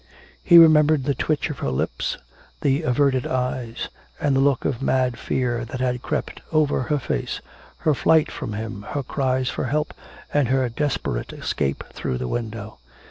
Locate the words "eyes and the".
3.27-4.39